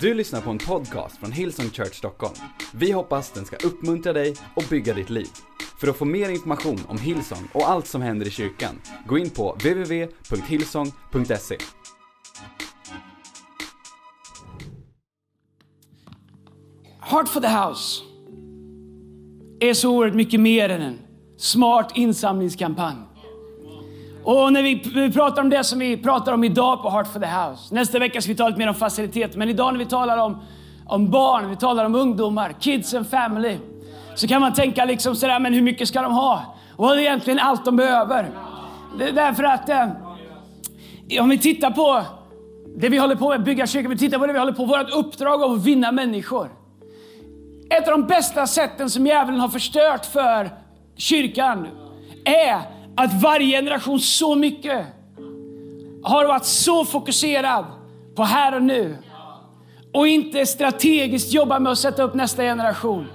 [0.00, 2.34] Du lyssnar på en podcast från Hillsong Church Stockholm.
[2.74, 5.28] Vi hoppas den ska uppmuntra dig och bygga ditt liv.
[5.80, 9.30] För att få mer information om Hillsong och allt som händer i kyrkan, gå in
[9.30, 11.56] på www.hillsong.se.
[17.00, 18.02] Heart for the House
[19.60, 20.98] är så oerhört mycket mer än en
[21.36, 22.96] smart insamlingskampanj.
[24.26, 27.26] Och när vi, pratar om det som vi pratar om idag på Heart for the
[27.26, 27.74] House.
[27.74, 29.38] Nästa vecka ska vi tala lite mer om faciliteter.
[29.38, 30.42] Men idag när vi talar om,
[30.86, 33.56] om barn, vi talar om ungdomar, kids and family.
[34.14, 36.56] Så kan man tänka liksom sådär, men hur mycket ska de ha?
[36.76, 38.30] Och vad är egentligen allt de behöver?
[38.98, 39.88] Det är därför att eh,
[41.20, 42.02] om vi tittar på
[42.76, 44.90] det vi håller på med, bygga kyrkan, vi tittar på det vi håller på vårt
[44.90, 46.50] uppdrag av att vinna människor.
[47.70, 50.50] Ett av de bästa sätten som djävulen har förstört för
[50.96, 51.68] kyrkan
[52.24, 54.86] är att varje generation så mycket
[56.02, 57.64] har varit så fokuserad
[58.14, 58.96] på här och nu
[59.92, 63.06] och inte strategiskt jobbar med att sätta upp nästa generation.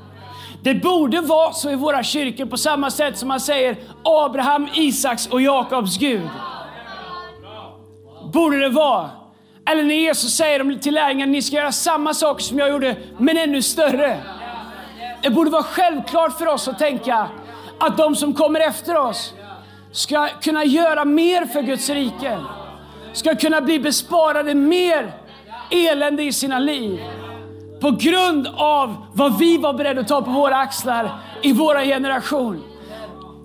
[0.63, 5.27] Det borde vara så i våra kyrkor på samma sätt som man säger Abraham, Isaks
[5.27, 6.29] och Jakobs Gud.
[8.33, 9.09] Borde det vara.
[9.69, 13.37] Eller när Jesus säger till lärjungarna, ni ska göra samma saker som jag gjorde, men
[13.37, 14.17] ännu större.
[15.21, 17.27] Det borde vara självklart för oss att tänka
[17.79, 19.33] att de som kommer efter oss
[19.91, 22.39] ska kunna göra mer för Guds rike.
[23.13, 25.13] Ska kunna bli besparade mer
[25.71, 26.99] elände i sina liv.
[27.81, 32.63] På grund av vad vi var beredda att ta på våra axlar i våra generation.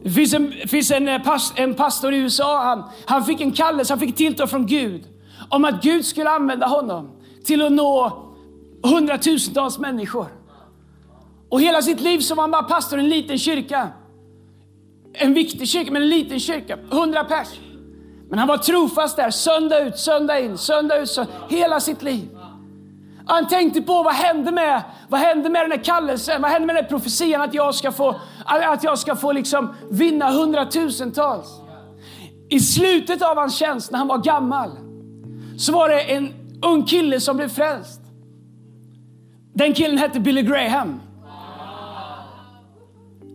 [0.03, 3.93] Det finns en, finns en, eh, en pastor i USA, han, han fick en kallelse,
[3.93, 5.05] han fick tilltal från Gud
[5.49, 7.11] om att Gud skulle använda honom
[7.45, 8.23] till att nå
[8.83, 10.27] hundratusentals människor.
[11.49, 13.89] Och hela sitt liv så var han bara pastor i en liten kyrka.
[15.19, 16.79] En viktig kyrka, men en liten kyrka.
[16.91, 17.49] Hundra pers.
[18.29, 22.29] Men han var trofast där, söndag ut, söndag in, söndag ut, söndag, hela sitt liv.
[23.27, 26.77] Han tänkte på vad hände med, vad hände med den här kallelsen, vad hände med
[26.77, 31.47] den här profetian att jag ska få, att jag ska få liksom vinna hundratusentals.
[32.49, 34.71] I slutet av hans tjänst, när han var gammal,
[35.59, 38.01] så var det en ung kille som blev frälst.
[39.55, 41.01] Den killen hette Billy Graham.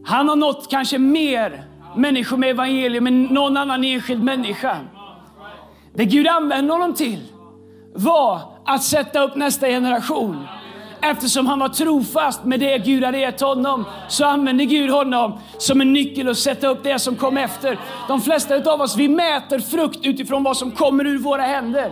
[0.06, 4.78] Han har nått kanske mer människor med evangelium än någon annan enskild människa.
[5.94, 7.22] Det Gud använde honom till
[7.94, 10.47] var att sätta upp nästa generation.
[11.01, 15.81] Eftersom han var trofast med det Gud hade gett honom så använde Gud honom som
[15.81, 17.80] en nyckel att sätta upp det som kom efter.
[18.07, 21.91] De flesta av oss vi mäter frukt utifrån vad som kommer ur våra händer.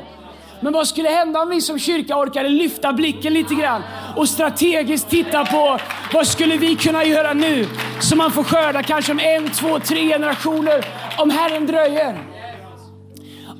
[0.62, 3.82] Men vad skulle hända om vi som kyrka orkade lyfta blicken lite grann
[4.16, 5.80] och strategiskt titta på
[6.14, 7.68] vad skulle vi kunna göra nu
[8.00, 10.86] så man får skörda kanske om en, två, tre generationer
[11.18, 12.18] om Herren dröjer.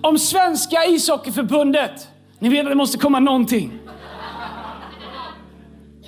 [0.02, 2.08] Om Svenska ishockeyförbundet,
[2.40, 3.80] ni vet att det måste komma någonting.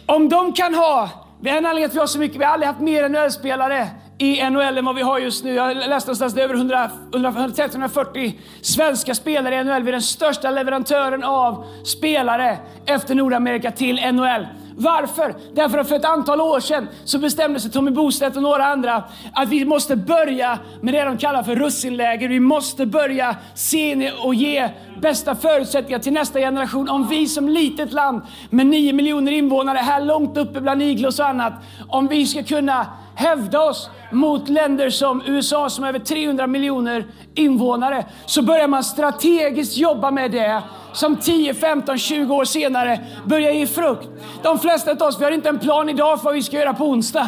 [0.06, 1.09] Om de kan ha,
[1.41, 3.88] vi har en anledning att vi har så mycket, vi har aldrig haft mer NHL-spelare
[4.22, 5.54] i NHL än vad vi har just nu.
[5.54, 9.84] Jag läste någonstans det är över 130-140 svenska spelare i NHL.
[9.84, 14.48] Vi är den största leverantören av spelare efter Nordamerika till NHL.
[14.76, 15.36] Varför?
[15.54, 19.04] Därför att för ett antal år sedan så bestämde sig Tommy Bostedt och några andra
[19.34, 22.30] att vi måste börja med det de kallar för russinläger.
[22.30, 24.70] Vi måste börja se och ge
[25.02, 26.90] bästa förutsättningar till nästa generation.
[26.90, 31.28] Om vi som litet land med 9 miljoner invånare här långt uppe bland iglos och
[31.28, 31.53] annat,
[31.90, 37.05] om vi ska kunna hävda oss mot länder som USA som har över 300 miljoner
[37.35, 40.61] invånare så börjar man strategiskt jobba med det
[40.94, 44.07] som 10, 15, 20 år senare börjar ge frukt.
[44.44, 46.73] De flesta av oss vi har inte en plan idag för vad vi ska göra
[46.73, 47.27] på onsdag.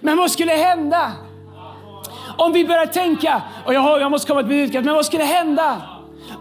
[0.00, 1.12] Men vad skulle hända
[2.36, 5.24] om vi börjar tänka, och jag, har, jag måste komma till budskap, men vad skulle
[5.24, 5.82] hända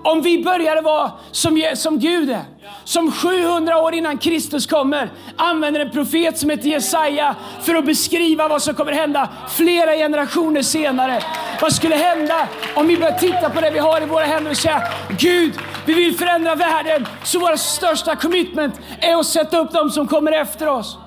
[0.04, 2.44] om vi började vara som, som Gud är?
[2.90, 8.48] som 700 år innan Kristus kommer använder en profet som heter Jesaja för att beskriva
[8.48, 11.24] vad som kommer hända flera generationer senare.
[11.62, 14.58] Vad skulle hända om vi börjar titta på det vi har i våra händer och
[14.58, 14.84] säga
[15.20, 15.54] Gud,
[15.86, 17.08] vi vill förändra världen.
[17.24, 20.98] Så vårt största commitment är att sätta upp dem som kommer efter oss.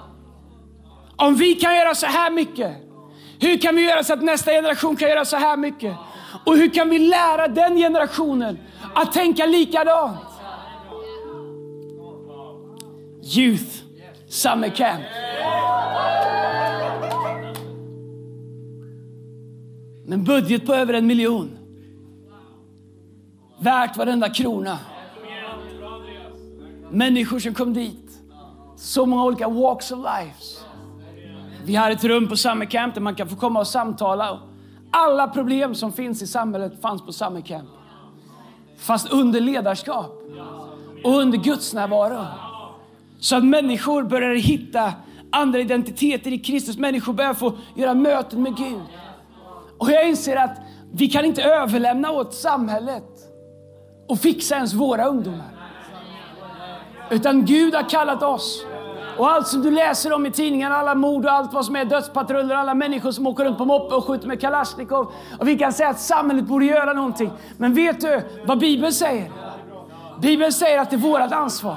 [1.16, 2.72] Om vi kan göra så här mycket,
[3.40, 5.94] hur kan vi göra så att nästa generation kan göra så här mycket?
[6.44, 8.58] Och hur kan vi lära den generationen
[8.94, 10.18] att tänka likadant?
[13.36, 13.82] Youth
[14.28, 15.04] Summer Camp.
[20.08, 21.58] En budget på över en miljon.
[23.60, 24.78] Värt varenda krona.
[26.90, 28.20] Människor som kom dit.
[28.76, 30.66] Så många olika walks of life.
[31.64, 34.40] Vi har ett rum på Summer Camp där man kan få komma och samtala.
[34.90, 37.68] Alla problem som finns i samhället fanns på Summer Camp.
[38.82, 40.22] Fast under ledarskap
[41.04, 42.26] och under Guds närvaro.
[43.20, 44.92] Så att människor börjar hitta
[45.30, 46.78] andra identiteter i Kristus.
[46.78, 48.82] Människor börjar få göra möten med Gud.
[49.78, 50.58] Och jag inser att
[50.92, 53.04] vi kan inte överlämna åt samhället
[54.08, 55.50] och fixa ens våra ungdomar.
[57.10, 58.66] Utan Gud har kallat oss.
[59.18, 61.84] Och allt som du läser om i tidningarna, alla mord och allt vad som är
[61.84, 65.12] dödspatruller, alla människor som åker runt på moppe och skjuter med kalasjnikov.
[65.38, 67.30] Och vi kan säga att samhället borde göra någonting.
[67.56, 69.32] Men vet du vad Bibeln säger?
[70.20, 71.76] Bibeln säger att det är vårt ansvar.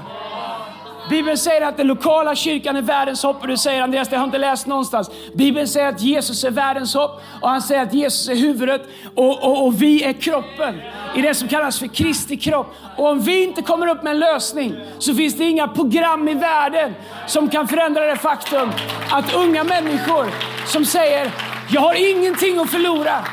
[1.09, 4.21] Bibeln säger att den lokala kyrkan är världens hopp och du säger Andreas, det har
[4.21, 5.09] jag inte läst någonstans.
[5.33, 8.81] Bibeln säger att Jesus är världens hopp och han säger att Jesus är huvudet
[9.15, 10.81] och, och, och vi är kroppen
[11.15, 12.67] i det som kallas för Kristi kropp.
[12.97, 16.33] Och om vi inte kommer upp med en lösning så finns det inga program i
[16.33, 16.93] världen
[17.27, 18.71] som kan förändra det faktum
[19.09, 20.25] att unga människor
[20.65, 21.31] som säger
[21.69, 23.25] jag har ingenting att förlora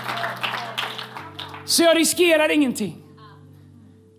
[1.65, 3.02] så jag riskerar ingenting.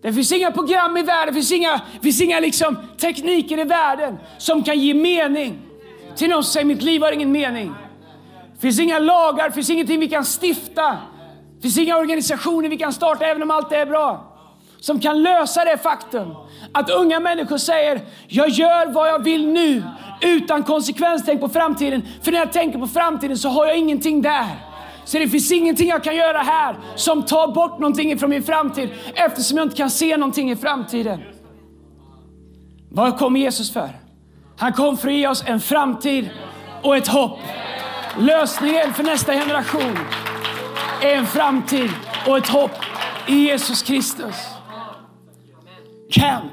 [0.04, 4.18] Det finns inga program i världen, det finns inga, finns inga liksom tekniker i världen
[4.38, 5.58] som kan ge mening
[6.16, 7.74] till någon som säger mitt liv har ingen mening.
[8.54, 10.98] Det finns inga lagar, det finns ingenting vi kan stifta.
[11.56, 14.36] Det finns inga organisationer vi kan starta även om allt är bra.
[14.80, 16.34] Som kan lösa det faktum
[16.72, 19.82] att unga människor säger jag gör vad jag vill nu
[20.20, 22.02] utan konsekvenstänk på framtiden.
[22.22, 24.73] För när jag tänker på framtiden så har jag ingenting där.
[25.04, 28.90] Så det finns ingenting jag kan göra här som tar bort någonting från min framtid
[29.14, 31.20] eftersom jag inte kan se någonting i framtiden.
[32.88, 33.90] Vad kom Jesus för?
[34.56, 36.30] Han kom för att ge oss en framtid
[36.82, 37.38] och ett hopp.
[38.18, 39.98] Lösningen för nästa generation
[41.02, 41.90] är en framtid
[42.26, 42.70] och ett hopp
[43.26, 44.34] i Jesus Kristus.
[46.10, 46.52] Camp.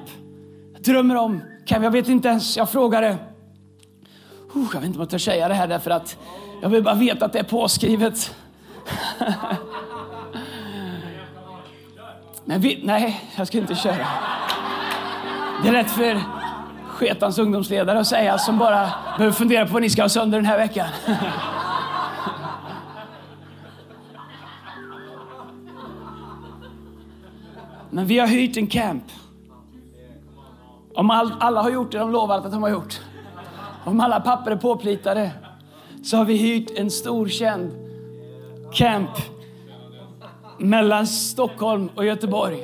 [0.73, 1.83] Jag drömmer om camp.
[1.83, 3.17] Jag vet inte ens, jag frågade.
[4.53, 6.17] jag vet inte om jag törs säga det här därför att
[6.61, 8.35] jag vill bara veta att det är påskrivet.
[12.45, 14.07] Men vi, nej, jag ska inte köra.
[15.63, 16.21] Det är lätt för
[16.87, 20.45] sketans ungdomsledare att säga som bara behöver fundera på vad ni ska ha sönder den
[20.45, 20.87] här veckan.
[27.89, 29.03] Men vi har hyrt en camp.
[30.95, 33.01] Om all, alla har gjort det de lovat att de har gjort.
[33.83, 35.31] Om alla papper är påplitade
[36.03, 37.80] så har vi hyrt en stor känd
[38.73, 39.09] camp
[40.57, 42.63] mellan Stockholm och Göteborg.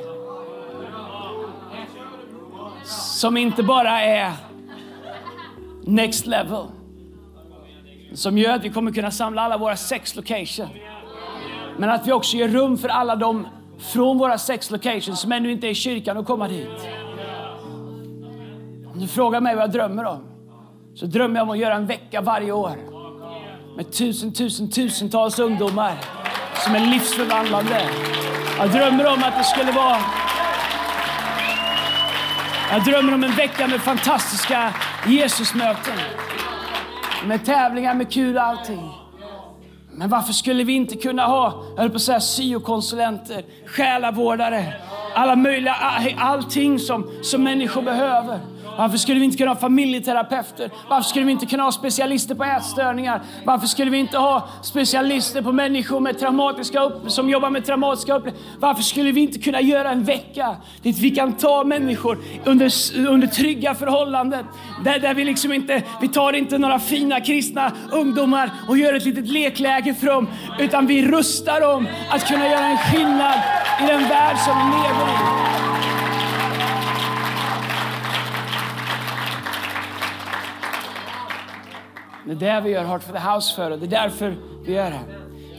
[3.19, 4.31] Som inte bara är
[5.83, 6.63] next level.
[8.13, 10.71] Som gör att vi kommer kunna samla alla våra sex locations.
[11.77, 15.51] Men att vi också ger rum för alla de från våra sex locations som ännu
[15.51, 16.87] inte är i kyrkan och komma dit.
[18.93, 20.23] Om du frågar mig vad jag drömmer om
[20.95, 22.96] så drömmer jag om att göra en vecka varje år
[23.77, 25.97] med tusen, tusen, tusentals ungdomar
[26.63, 27.89] som är livsförvandlande.
[28.57, 29.97] Jag drömmer om att det skulle vara...
[32.71, 34.73] Jag drömmer om en vecka med fantastiska
[35.07, 35.97] Jesusmöten.
[37.25, 38.91] Med tävlingar, med kul och allting.
[39.91, 44.73] Men varför skulle vi inte kunna ha, jag höll på att säga syokonsulenter, själavårdare,
[45.15, 45.73] alla möjliga,
[46.17, 48.39] allting som, som människor behöver.
[48.77, 50.71] Varför skulle vi inte kunna ha familjeterapeuter?
[50.89, 53.21] Varför skulle vi inte kunna ha specialister på ätstörningar?
[53.45, 58.15] Varför skulle vi inte ha specialister på människor med traumatiska upp, som jobbar med traumatiska
[58.15, 58.47] upplevelser?
[58.59, 62.71] Varför skulle vi inte kunna göra en vecka dit vi kan ta människor under,
[63.07, 64.45] under trygga förhållanden?
[64.83, 69.05] Där, där vi liksom inte, vi tar inte några fina kristna ungdomar och gör ett
[69.05, 70.27] litet lekläge för dem,
[70.59, 73.39] utan vi rustar dem att kunna göra en skillnad
[73.83, 75.66] i den värld som vi lever i.
[82.27, 84.73] Det är det vi gör Heart for the House för och det är därför vi
[84.73, 84.99] gör det.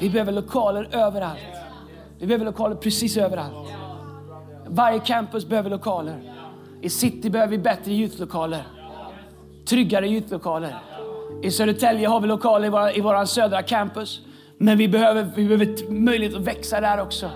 [0.01, 1.39] Vi behöver lokaler överallt.
[2.19, 3.69] Vi behöver lokaler precis överallt.
[4.67, 6.35] Varje campus behöver lokaler.
[6.81, 8.63] I city behöver vi bättre youthlokaler.
[9.69, 10.77] Tryggare youthlokaler.
[11.43, 14.21] I Södertälje har vi lokaler i vår, i vår södra campus.
[14.59, 17.31] Men vi behöver, vi behöver möjlighet att växa där också.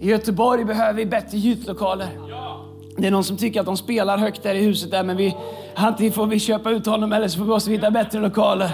[0.00, 2.08] I Göteborg behöver vi bättre youthlokaler.
[3.02, 5.36] Det är någon som tycker att de spelar högt där i huset där, men vi,
[5.74, 8.70] antingen får vi köpa ut honom eller så måste vi hitta bättre lokaler.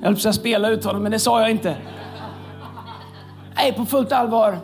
[0.00, 1.76] Jag höll på att spela ut honom, men det sa jag inte.
[3.56, 4.58] Nej, på fullt allvar.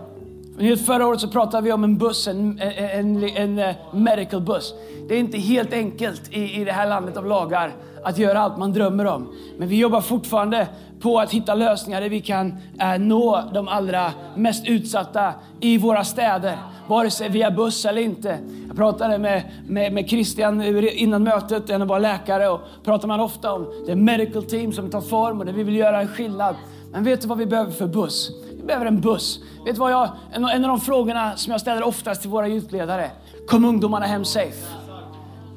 [0.86, 4.74] Förra året så pratade vi om en buss, en, en, en, en eh, medical buss.
[5.08, 7.72] Det är inte helt enkelt i, i det här landet av lagar
[8.04, 9.34] att göra allt man drömmer om.
[9.58, 10.68] Men vi jobbar fortfarande
[11.00, 16.04] på att hitta lösningar där vi kan eh, nå de allra mest utsatta i våra
[16.04, 16.58] städer
[16.90, 18.38] vare sig via buss eller inte.
[18.66, 23.20] Jag pratade med, med, med Christian innan mötet, en av våra läkare, och pratar man
[23.20, 26.56] ofta om det medical team som tar form och det vi vill göra en skillnad.
[26.92, 28.30] Men vet du vad vi behöver för buss?
[28.56, 29.40] Vi behöver en buss.
[29.64, 32.48] Vet du vad jag, en, en av de frågorna som jag ställer oftast till våra
[32.48, 33.10] utledare.
[33.46, 34.79] kom ungdomarna hem safe.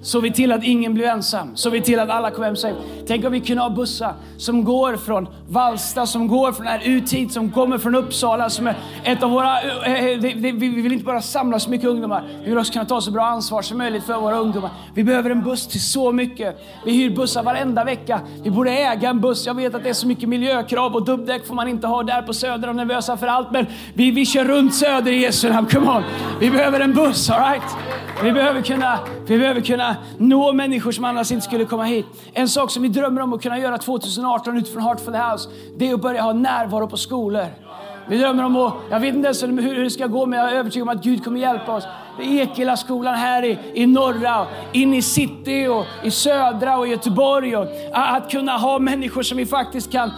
[0.03, 1.55] Så vi till att ingen blev ensam.
[1.55, 2.75] Så vi till att alla kom hem safe.
[3.07, 7.13] Tänk om vi kunde ha bussar som går från Valsta, som går från här ut
[7.13, 9.61] hit, som kommer från Uppsala, som är ett av våra...
[9.61, 12.85] Eh, eh, eh, vi vill inte bara samla så mycket ungdomar, vi vill också kunna
[12.85, 14.69] ta så bra ansvar som möjligt för våra ungdomar.
[14.93, 16.57] Vi behöver en buss till så mycket.
[16.85, 18.21] Vi hyr bussar varenda vecka.
[18.43, 19.45] Vi borde äga en buss.
[19.45, 22.21] Jag vet att det är så mycket miljökrav och dubbdäck får man inte ha där
[22.21, 23.51] på Söder De är nervösa för allt.
[23.51, 25.67] Men vi, vi kör runt Söder i Jesu namn.
[25.67, 26.03] Come on.
[26.39, 27.63] Vi behöver en buss, alright?
[28.21, 32.05] Vi behöver, kunna, vi behöver kunna nå människor som annars inte skulle komma hit.
[32.33, 35.49] En sak som vi drömmer om att kunna göra 2018 utifrån Heart for the House,
[35.77, 37.47] det är att börja ha närvaro på skolor.
[38.07, 40.55] Vi drömmer om att, jag vet inte ens hur det ska gå, men jag är
[40.55, 41.83] övertygad om att Gud kommer hjälpa oss.
[42.21, 47.57] Ekela skolan här i, i norra, in i city och i södra och i Göteborg.
[47.57, 50.11] Och, att kunna ha människor som vi faktiskt kan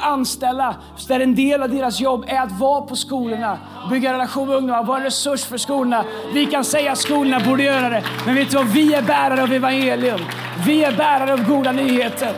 [0.00, 0.76] anställa.
[1.08, 3.58] Där en del av deras jobb är att vara på skolorna,
[3.90, 6.04] bygga relation med ungdomar, vara en resurs för skolorna.
[6.34, 8.66] Vi kan säga att skolorna borde göra det, men vet du vad?
[8.66, 10.20] Vi är bärare av evangelium.
[10.66, 12.32] Vi är bärare av goda nyheter.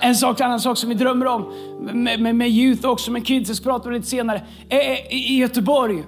[0.00, 1.52] En sak, annan sak som vi drömmer om
[1.92, 5.14] med, med, med youth också, med kids, jag ska prata om lite senare, eh, eh,
[5.14, 6.04] i Göteborg,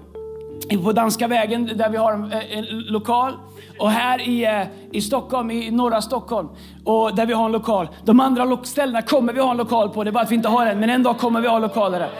[0.84, 3.32] på Danska vägen där vi har en, eh, en lokal.
[3.78, 6.48] Och här i, i Stockholm, i norra Stockholm,
[6.84, 7.88] och där vi har en lokal.
[8.04, 10.34] De andra lo- ställena kommer vi ha en lokal på, det är bara att vi
[10.34, 12.10] inte har en, men en dag kommer vi ha lokaler där.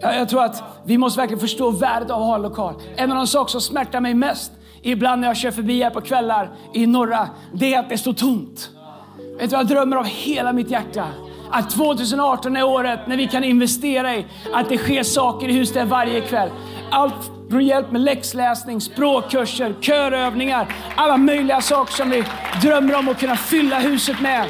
[0.00, 2.74] Jag, jag tror att vi måste verkligen förstå värdet av att ha en lokal.
[2.96, 4.52] En av de saker som smärtar mig mest,
[4.82, 8.12] ibland när jag kör förbi här på kvällar i norra, det är att det står
[8.12, 8.70] tomt.
[9.38, 11.04] Vet du vad jag drömmer av hela mitt hjärta?
[11.50, 15.88] Att 2018 är året när vi kan investera i att det sker saker i huset
[15.88, 16.50] varje kväll.
[16.90, 20.66] Allt från hjälp med läxläsning, språkkurser, körövningar,
[20.96, 22.24] alla möjliga saker som vi
[22.62, 24.48] drömmer om att kunna fylla huset med.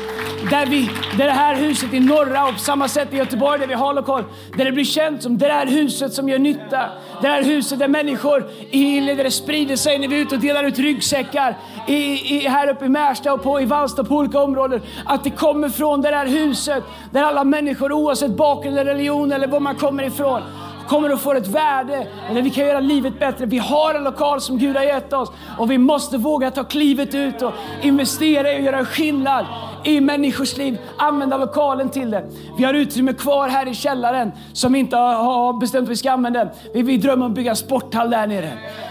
[0.50, 3.66] Där, vi, där det här huset i norra och på samma sätt i Göteborg där
[3.66, 4.24] vi har lokal,
[4.56, 6.90] där det blir känt som det där huset som gör nytta.
[7.22, 10.40] Det här huset där människor i där det sprider sig när vi är ute och
[10.40, 11.94] delar ut ryggsäckar i,
[12.36, 14.80] i, här uppe i Märsta och på, i Vallsta på olika områden.
[15.04, 19.46] Att det kommer från det där huset där alla människor oavsett bakgrund eller religion eller
[19.46, 20.42] var man kommer ifrån
[20.90, 23.46] kommer att få ett värde och där vi kan göra livet bättre.
[23.46, 27.14] Vi har en lokal som Gud har gett oss och vi måste våga ta klivet
[27.14, 29.46] ut och investera i att göra skillnad
[29.84, 30.78] i människors liv.
[30.96, 32.24] Använda lokalen till det.
[32.58, 36.10] Vi har utrymme kvar här i källaren som vi inte har- bestämt att vi ska
[36.12, 36.48] använda.
[36.74, 38.50] Vi, vi drömmer om att bygga en sporthall där nere.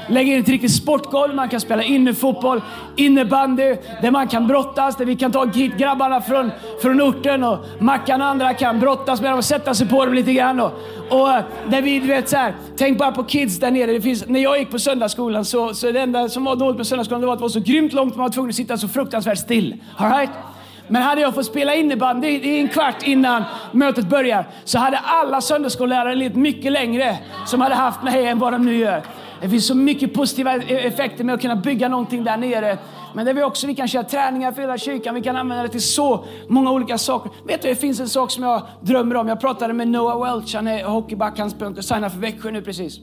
[0.10, 2.62] Lägga in ett riktigt sportgolv, man kan spela innefotboll,
[2.96, 7.58] innebandy, där man kan brottas, där vi kan ta hit grabbarna från, från orten och
[7.79, 10.60] Mackan och andra kan brottas med dem och sätta sig på dem lite grann.
[10.60, 10.72] Och,
[11.10, 13.91] och eh, där vi, du vet så här, tänk bara på kids där nere.
[13.91, 16.88] Det finns, när jag gick på söndagsskolan så, så det enda som var dåligt med
[16.88, 18.88] söndagsskolan det var att det var så grymt långt man var tvungen att sitta så
[18.88, 19.75] fruktansvärt still.
[19.98, 20.29] All right?
[20.89, 25.41] Men hade jag fått spela innebandy i en kvart innan mötet börjar så hade alla
[25.41, 29.03] söndagsskollärare levt mycket längre som hade haft mig än vad de nu gör.
[29.41, 32.77] Det finns så mycket positiva e- effekter med att kunna bygga någonting där nere.
[33.13, 35.69] Men det vi också, vi kan köra träningar för hela kyrkan, vi kan använda det
[35.69, 37.31] till så många olika saker.
[37.48, 39.27] Vet du, det finns en sak som jag drömmer om.
[39.27, 42.62] Jag pratade med Noah Welch, han är hockeyback, han sprungit och signar för Växjö nu
[42.62, 43.00] precis.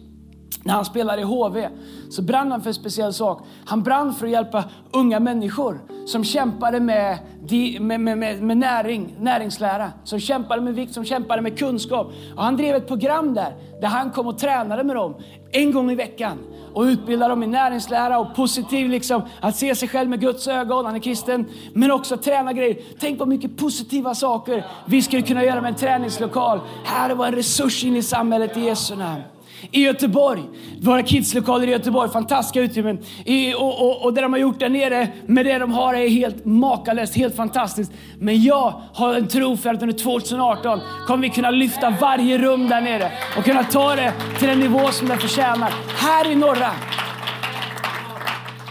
[0.64, 1.68] När han spelade i HV
[2.10, 3.46] så brann han för en speciell sak.
[3.64, 8.56] Han brann för att hjälpa unga människor som kämpade med, di- med, med, med, med
[8.56, 12.12] näring, näringslära, som kämpade med vikt, som kämpade med kunskap.
[12.36, 15.14] Och han drev ett program där, där han kom och tränade med dem
[15.52, 16.38] en gång i veckan
[16.74, 20.86] och utbildade dem i näringslära och positiv, liksom, att se sig själv med Guds ögon,
[20.86, 22.78] han är kristen, men också träna grejer.
[23.00, 26.60] Tänk vad mycket positiva saker vi skulle kunna göra med en träningslokal.
[26.84, 29.22] Här var en resurs in i samhället i Jesu namn.
[29.70, 30.42] I Göteborg,
[30.82, 32.98] våra kidslokaler i Göteborg, fantastiska utrymmen.
[33.24, 36.08] I, och, och, och det de har gjort där nere med det de har är
[36.08, 37.92] helt makalöst, helt fantastiskt.
[38.18, 42.68] Men jag har en tro för att under 2018 kommer vi kunna lyfta varje rum
[42.68, 45.74] där nere och kunna ta det till den nivå som det förtjänar.
[45.96, 46.70] Här i norra.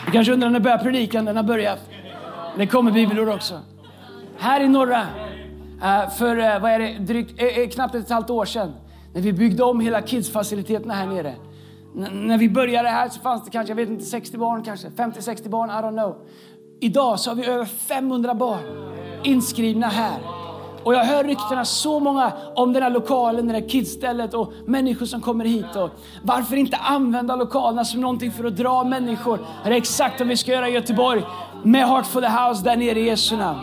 [0.05, 1.25] Du kanske undrar när börjar predikan?
[1.25, 1.79] Den har börjat.
[2.57, 3.59] Det kommer bibelord också.
[4.37, 5.01] Här i norra,
[5.83, 8.73] eh, för eh, vad är det, drygt, eh, knappt ett halvt år sedan,
[9.15, 11.33] när vi byggde om hela kidsfaciliteterna här nere.
[11.97, 14.87] N- när vi började här så fanns det kanske, jag vet inte, 60 barn kanske,
[14.87, 16.15] 50-60 barn, I don't know.
[16.79, 18.59] Idag så har vi över 500 barn
[19.23, 20.19] inskrivna här.
[20.83, 25.05] Och jag hör ryktena så många om den här lokalen, det här kidsstället och människor
[25.05, 25.75] som kommer hit.
[25.75, 25.89] Och
[26.23, 29.39] varför inte använda lokalerna som någonting för att dra människor?
[29.63, 31.23] Det är exakt vad vi ska göra i Göteborg
[31.63, 33.59] med Heart for the House där nere i Jesu namn.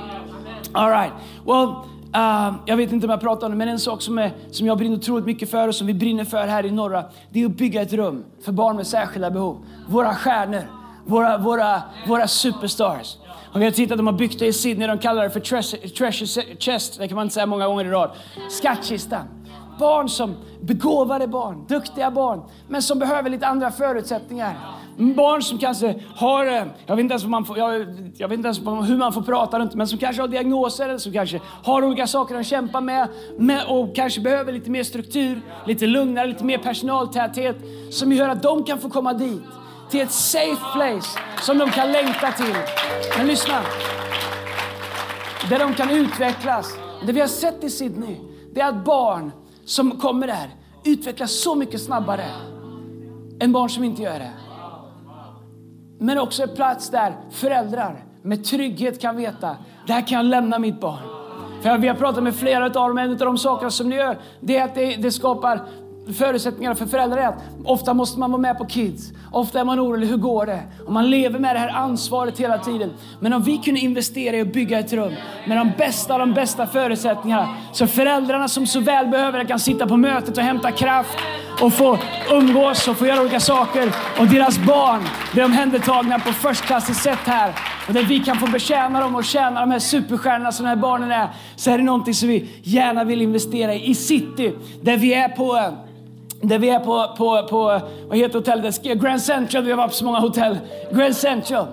[0.73, 1.12] All right.
[1.47, 1.75] Well,
[2.16, 4.66] uh, jag vet inte om jag pratar om det, men en sak som, är, som
[4.66, 7.47] jag brinner otroligt mycket för och som vi brinner för här i norra, det är
[7.47, 9.64] att bygga ett rum för barn med särskilda behov.
[9.88, 10.62] Våra stjärnor,
[11.04, 13.16] våra, våra, våra superstars.
[13.52, 15.88] Och vi har tittat, de har byggt det i Sydney, de kallar det för treasure,
[15.88, 18.11] treasure chest, det kan man inte säga många gånger i rad.
[18.50, 19.26] Skattkistan.
[19.78, 24.54] Barn som begåvade barn, duktiga barn, men som behöver lite andra förutsättningar.
[24.96, 27.80] Barn som kanske har, eh, jag vet inte ens, man får, jag,
[28.16, 30.99] jag vet inte ens hur man får prata runt men som kanske har diagnoser, eller
[30.99, 33.08] som kanske har olika saker att kämpa med,
[33.38, 37.56] med och kanske behöver lite mer struktur, lite lugnare, lite mer personaltäthet
[37.90, 39.42] som gör att de kan få komma dit
[39.90, 42.56] till ett safe place som de kan längta till.
[43.18, 43.61] Men lyssna.
[45.49, 46.75] Där de kan utvecklas.
[47.06, 48.16] Det vi har sett i Sydney,
[48.54, 49.32] det är att barn
[49.64, 50.50] som kommer där
[50.84, 52.25] utvecklas så mycket snabbare
[53.40, 54.32] än barn som inte gör det.
[56.02, 59.56] Men också en plats där föräldrar med trygghet kan veta,
[59.87, 60.99] där kan jag lämna mitt barn.
[61.62, 64.18] För vi har pratat med flera av dem, en av de saker som ni gör,
[64.40, 65.61] det är att det, det skapar
[66.14, 69.12] förutsättningarna för föräldrar är att ofta måste man vara med på kids.
[69.32, 70.62] Ofta är man orolig, hur går det?
[70.87, 72.90] Och man lever med det här ansvaret hela tiden.
[73.21, 75.12] Men om vi kunde investera i att bygga ett rum
[75.47, 77.49] med de bästa de bästa förutsättningarna.
[77.73, 81.18] Så föräldrarna som så väl behöver det kan sitta på mötet och hämta kraft
[81.61, 81.99] och få
[82.30, 83.92] umgås och få göra olika saker.
[84.18, 87.54] Och deras barn blir omhändertagna på förstklassigt sätt här.
[87.88, 90.76] Och där vi kan få betjäna dem och tjäna de här superstjärnorna som de här
[90.76, 91.28] barnen är.
[91.56, 93.90] Så är det någonting som vi gärna vill investera i.
[93.90, 95.73] I city, där vi är på
[96.42, 98.82] där vi är på, på, på vad heter hotellet?
[98.82, 100.58] Grand Central, vi har varit på så många hotell.
[100.92, 101.66] Grand Central.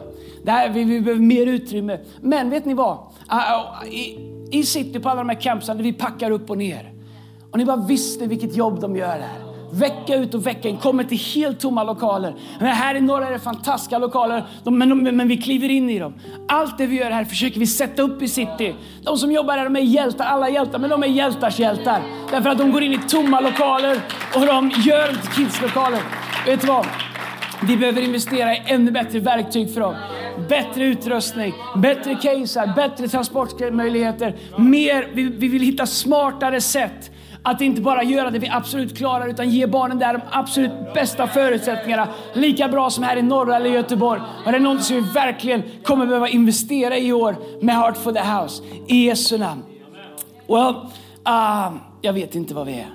[0.44, 2.00] Där vi, vi behöver mer utrymme.
[2.22, 2.98] Men vet ni vad?
[3.28, 4.20] Ah, ah, I,
[4.52, 6.94] I city på alla de här campsen där vi packar upp och ner.
[7.52, 9.49] Och ni bara visste vilket jobb de gör där.
[9.72, 12.36] Vecka ut och vecka in, kommer till helt tomma lokaler.
[12.60, 16.00] Men här i norr är det fantastiska lokaler, men, de, men vi kliver in i
[16.00, 16.14] dem.
[16.48, 18.76] Allt det vi gör här försöker vi sätta upp i city.
[19.04, 22.02] De som jobbar här de är hjältar, alla hjältar, men de är hjältars hjältar.
[22.32, 24.02] Därför att de går in i tomma lokaler
[24.36, 26.00] och de gör inte kidslokaler.
[26.46, 26.86] Vet du vad?
[27.64, 29.96] Vi behöver investera i ännu bättre verktyg för dem.
[30.50, 34.36] Bättre utrustning, bättre case, bättre transportmöjligheter.
[34.58, 37.12] Mer, vi, vi vill hitta smartare sätt
[37.44, 41.28] att inte bara göra det vi absolut klarar utan ge barnen där de absolut bästa
[41.28, 42.08] förutsättningarna.
[42.34, 44.22] Lika bra som här i norra eller Göteborg.
[44.46, 48.12] Och det är något som vi verkligen kommer behöva investera i år med Heart for
[48.12, 48.64] the House.
[48.88, 49.64] I Jesu namn.
[50.48, 50.76] Well,
[51.28, 52.90] uh, jag vet inte vad vi är.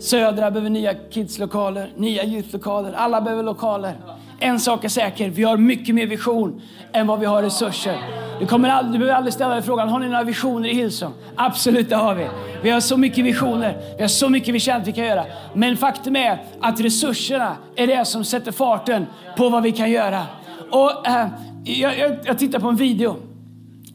[0.00, 2.92] Södra behöver nya kidslokaler, nya youthlokaler.
[2.92, 3.94] Alla behöver lokaler.
[4.42, 7.96] En sak är säker, vi har mycket mer vision än vad vi har resurser.
[8.40, 11.12] Du, kommer aldrig, du behöver aldrig ställa dig frågan, har ni några visioner i Hillsong?
[11.36, 12.26] Absolut, det har vi.
[12.62, 15.24] Vi har så mycket visioner, vi har så mycket vi känner att vi kan göra.
[15.54, 20.22] Men faktum är att resurserna är det som sätter farten på vad vi kan göra.
[20.70, 21.26] Och äh,
[21.64, 23.16] jag, jag, jag tittar på en video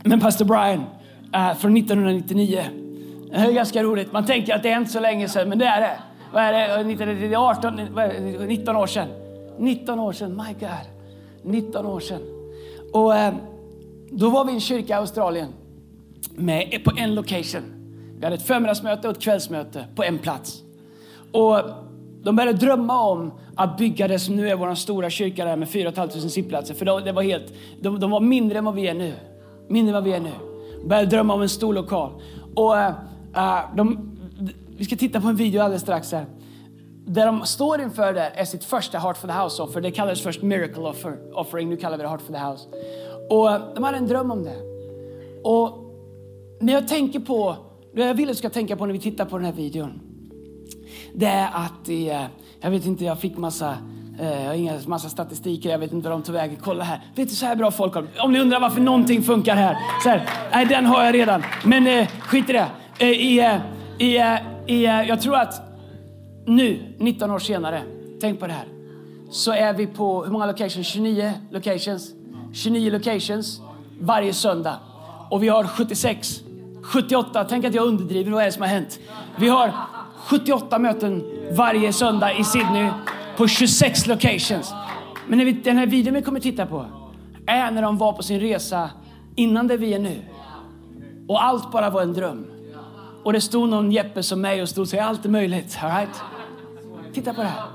[0.03, 0.86] med pastor Brian
[1.33, 2.63] äh, från 1999.
[3.31, 4.12] Det är ganska roligt.
[4.12, 5.97] Man tänker att det är inte så länge sedan, men det är det.
[6.33, 7.33] Vad är det?
[7.33, 7.75] Eh, 18,
[8.47, 9.07] 19 år sedan.
[9.59, 11.53] 19 år sedan, my God.
[11.53, 12.21] 19 år sedan.
[12.93, 13.33] Och eh,
[14.11, 15.47] då var vi i en kyrka i Australien
[16.35, 17.61] med, på en location.
[18.17, 20.63] Vi hade ett förmiddagsmöte och ett kvällsmöte på en plats.
[21.31, 21.59] Och
[22.23, 25.69] de började drömma om att bygga det som nu är vår stora kyrka där med
[25.69, 26.73] 4 500 sittplatser.
[26.73, 29.13] För de, det var helt, de, de, var mindre än vad vi är nu.
[29.67, 30.31] Mindre än vad vi är nu.
[30.81, 32.11] De började drömma om en stor lokal.
[32.55, 34.11] Och uh, de,
[34.77, 36.25] vi ska titta på en video alldeles strax här.
[37.09, 39.81] Det de står inför där är sitt första Heart for the House-offer.
[39.81, 42.67] Det kallades först Miracle offer, Offering, nu kallar vi det Heart for the House.
[43.29, 44.55] Och de hade en dröm om det.
[45.43, 45.77] Och
[46.59, 47.55] när jag tänker på,
[47.93, 49.99] det jag vill att du ska tänka på när vi tittar på den här videon.
[51.13, 52.21] Det är att, i, eh,
[52.61, 53.77] jag vet inte, jag fick massa
[54.19, 56.57] eh, jag har inga massa statistiker, jag vet inte vad de tog vägen.
[56.63, 57.01] Kolla här.
[57.15, 59.77] Vet du så här bra folk har Om ni undrar varför någonting funkar här.
[60.03, 61.43] Så här nej, den har jag redan.
[61.65, 62.67] Men eh, skit i det.
[62.99, 63.55] Eh, i, eh,
[63.97, 65.66] i, eh, i, jag tror att
[66.47, 67.81] nu, 19 år senare,
[68.21, 68.65] tänk på det här.
[69.29, 70.88] Så är vi på, hur många locations?
[70.88, 72.12] 29 locations.
[72.53, 73.62] 29 locations
[73.99, 74.79] varje söndag.
[75.29, 76.41] Och vi har 76,
[76.83, 78.99] 78, tänk att jag underdriver, vad är det som har hänt?
[79.39, 79.71] Vi har
[80.17, 82.89] 78 möten varje söndag i Sydney
[83.38, 84.73] på 26 locations.
[85.27, 86.86] Men när vi, den här videon vi kommer titta på
[87.45, 88.89] är när de var på sin resa
[89.36, 90.21] innan det vi är nu.
[91.27, 92.45] Och allt bara var en dröm.
[93.23, 95.79] Och det stod någon Jeppe som mig och stod och sa allt är möjligt.
[95.81, 96.37] All right?
[97.17, 97.71] Titta på det här.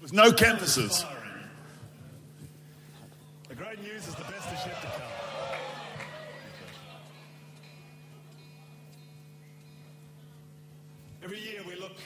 [0.00, 1.04] With no campuses.
[3.48, 5.02] The great news is the best is yet to come.
[11.24, 11.96] Every year we look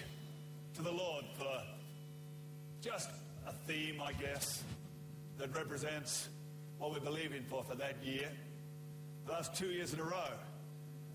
[0.76, 1.62] to the Lord for
[2.80, 3.10] just
[3.46, 4.64] a theme, I guess,
[5.38, 6.30] that represents
[6.78, 8.30] what we're believing for for that year.
[9.26, 10.30] The last two years in a row,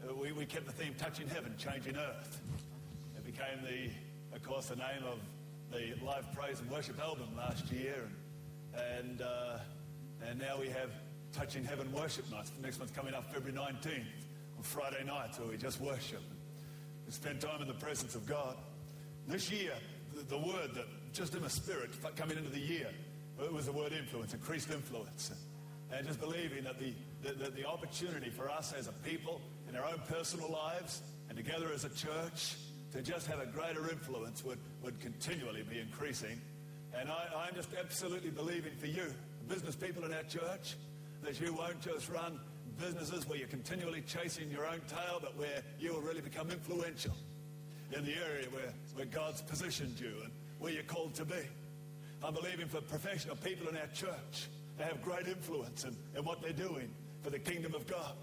[0.07, 2.41] uh, we, we kept the theme Touching Heaven, Changing Earth.
[3.17, 5.19] It became the, of course, the name of
[5.71, 8.07] the live praise and worship album last year,
[8.73, 9.57] and and, uh,
[10.27, 10.91] and now we have
[11.33, 12.49] Touching Heaven Worship Nights.
[12.49, 14.05] The next one's coming up February 19th
[14.57, 16.21] on Friday nights where we just worship
[17.05, 18.57] and spend time in the presence of God.
[19.27, 19.73] This year,
[20.13, 22.89] the, the word that just in my spirit coming into the year
[23.41, 25.31] it was the word influence, increased influence.
[25.91, 26.93] And just believing that the,
[27.33, 31.67] the, the opportunity for us as a people in our own personal lives and together
[31.73, 32.55] as a church
[32.91, 36.39] to just have a greater influence would, would continually be increasing.
[36.97, 39.13] And I, I'm just absolutely believing for you,
[39.47, 40.75] business people in our church,
[41.23, 42.39] that you won't just run
[42.79, 47.13] businesses where you're continually chasing your own tail, but where you will really become influential
[47.95, 51.41] in the area where, where God's positioned you and where you're called to be.
[52.23, 56.41] I'm believing for professional people in our church to have great influence in, in what
[56.41, 56.89] they're doing
[57.25, 58.13] for the kingdom of God.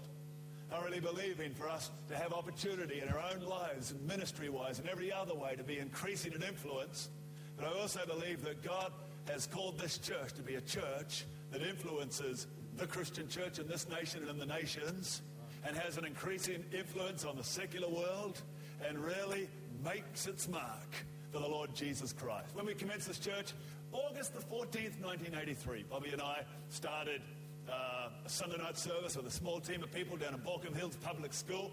[0.73, 4.79] I'm really believing for us to have opportunity in our own lives and ministry wise
[4.79, 7.09] and every other way to be increasing in influence.
[7.57, 8.93] But I also believe that God
[9.27, 13.89] has called this church to be a church that influences the Christian church in this
[13.89, 15.21] nation and in the nations
[15.67, 18.41] and has an increasing influence on the secular world
[18.87, 19.49] and really
[19.83, 20.95] makes its mark
[21.33, 22.55] for the Lord Jesus Christ.
[22.55, 23.51] When we commenced this church,
[23.91, 27.21] August the 14th, 1983, Bobby and I started
[27.69, 30.97] uh, a Sunday night service with a small team of people down in Balcombe Hills
[31.01, 31.71] Public School.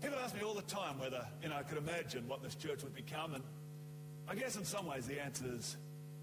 [0.00, 2.82] People ask me all the time whether you know I could imagine what this church
[2.82, 3.42] would become, and
[4.28, 5.76] I guess in some ways the answer is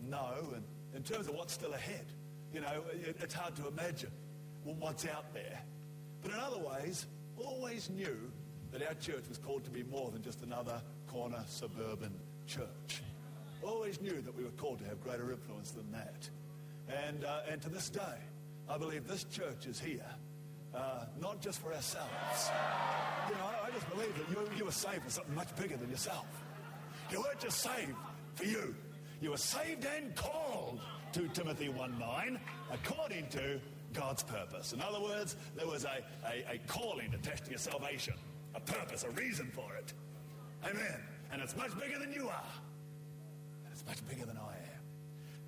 [0.08, 0.54] no.
[0.54, 0.64] And
[0.96, 2.06] in terms of what's still ahead,
[2.54, 4.12] you know, it, it's hard to imagine
[4.64, 5.62] what's out there.
[6.22, 7.06] But in other ways,
[7.38, 8.32] always knew
[8.72, 12.14] that our church was called to be more than just another corner suburban
[12.48, 13.02] church.
[13.64, 16.30] Always knew that we were called to have greater influence than that.
[17.08, 18.20] And, uh, and to this day,
[18.70, 20.06] I believe this church is here,
[20.74, 22.50] uh, not just for ourselves.
[23.30, 25.78] You know, I, I just believe that you, you were saved for something much bigger
[25.78, 26.26] than yourself.
[27.12, 27.94] You weren't just saved
[28.34, 28.76] for you.
[29.22, 30.80] You were saved and called
[31.14, 32.40] to Timothy 1 9,
[32.72, 33.60] according to
[33.94, 34.74] God's purpose.
[34.74, 38.16] In other words, there was a, a, a calling attached to your salvation,
[38.54, 39.94] a purpose, a reason for it.
[40.64, 41.02] Amen.
[41.32, 42.52] And it's much bigger than you are.
[43.64, 44.75] And it's much bigger than I am.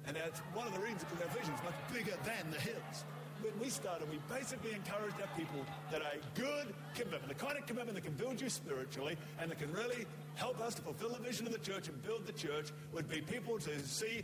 [0.08, 3.04] And that's one of the reasons because our vision is much bigger than the hills.
[3.42, 7.68] When we started, we basically encouraged our people that a good commitment, the kind of
[7.68, 11.20] commitment that can build you spiritually and that can really help us to fulfill the
[11.20, 14.24] vision of the church and build the church would be people to see,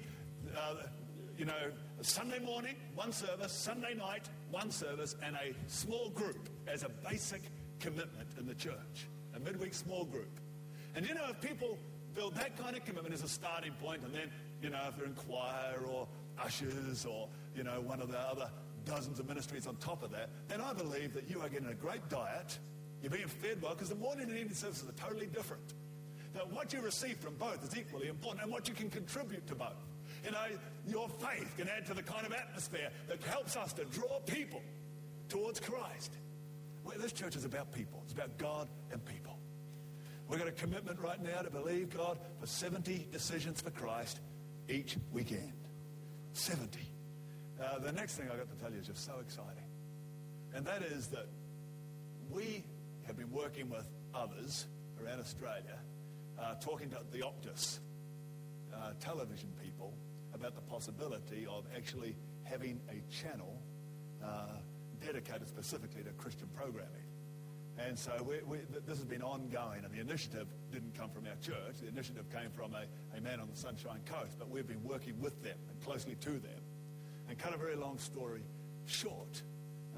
[0.57, 0.75] uh,
[1.37, 6.83] you know, Sunday morning, one service, Sunday night, one service, and a small group as
[6.83, 7.41] a basic
[7.79, 9.07] commitment in the church.
[9.35, 10.39] A midweek small group.
[10.95, 11.77] And you know, if people
[12.13, 14.31] build that kind of commitment as a starting point, and then,
[14.63, 16.07] you know, if they're in choir or
[16.41, 18.49] ushers or, you know, one of the other
[18.85, 21.73] dozens of ministries on top of that, then I believe that you are getting a
[21.73, 22.57] great diet.
[23.01, 25.73] You're being fed well because the morning and evening services are totally different.
[26.33, 29.55] That what you receive from both is equally important and what you can contribute to
[29.55, 29.85] both.
[30.23, 30.45] You know,
[30.87, 34.61] your faith can add to the kind of atmosphere that helps us to draw people
[35.27, 36.13] towards Christ.
[36.85, 37.99] Well, this church is about people.
[38.05, 39.37] It's about God and people.
[40.29, 44.21] We've got a commitment right now to believe God for 70 decisions for Christ
[44.69, 45.53] each weekend.
[46.33, 46.79] 70.
[47.61, 49.63] Uh, the next thing I've got to tell you is just so exciting.
[50.53, 51.27] And that is that
[52.29, 52.63] we
[53.05, 54.67] have been working with others
[55.01, 55.79] around Australia,
[56.39, 57.79] uh, talking to the Optus
[58.73, 59.93] uh, television people
[60.33, 63.61] about the possibility of actually having a channel
[64.23, 64.57] uh,
[65.05, 67.02] dedicated specifically to Christian programming.
[67.79, 71.35] And so we, we, this has been ongoing, and the initiative didn't come from our
[71.41, 71.79] church.
[71.81, 72.85] The initiative came from a,
[73.17, 76.31] a man on the Sunshine Coast, but we've been working with them and closely to
[76.31, 76.61] them.
[77.27, 78.43] And cut a very long story
[78.85, 79.41] short,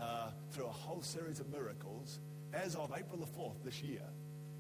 [0.01, 2.19] uh, through a whole series of miracles,
[2.53, 4.01] as of April the 4th this year,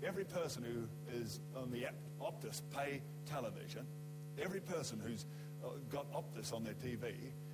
[0.03, 1.85] every person who is on the
[2.21, 3.85] Optus pay television,
[4.41, 5.25] every person who's
[5.89, 7.13] got Optus on their TV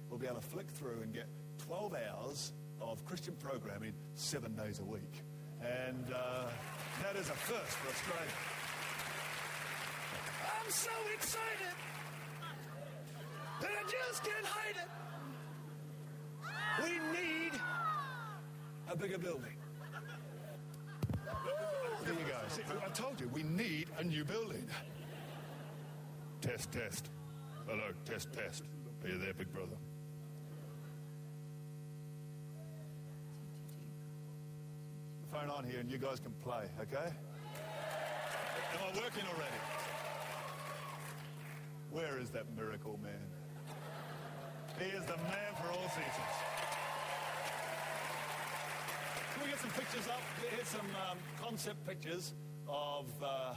[0.10, 1.28] will be able to flick through and get
[1.66, 5.24] 12 hours of Christian programming seven days a week.
[5.62, 6.48] And uh,
[7.04, 8.32] that is a first for Australia.
[10.64, 11.76] I'm so excited
[13.62, 14.90] that I just can't hide it.
[16.84, 17.52] We need
[18.90, 19.56] a bigger building.
[22.04, 22.38] There you go.
[22.48, 24.68] See, I told you, we need a new building.
[26.42, 27.10] Test, test.
[27.68, 28.64] Hello, test, test.
[29.04, 29.78] Are you there, big brother?
[35.32, 37.08] Phone on here and you guys can play, okay?
[38.74, 39.62] Am I working already?
[41.90, 43.14] Where is that miracle man?
[44.78, 46.34] He is the man for all seasons.
[49.34, 50.22] Can we get some pictures up?
[50.50, 52.34] Here's some um, concept pictures
[52.68, 53.54] of, uh,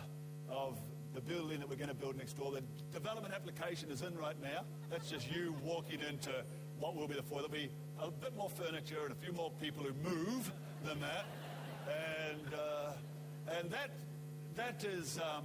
[0.48, 0.78] of
[1.12, 2.52] the building that we're going to build next door.
[2.52, 4.64] The development application is in right now.
[4.90, 6.30] That's just you walking into
[6.78, 7.42] what will be the foyer.
[7.48, 10.52] There'll be a bit more furniture and a few more people who move
[10.84, 11.26] than that.
[11.88, 13.90] And, uh, and that,
[14.56, 15.44] that is um,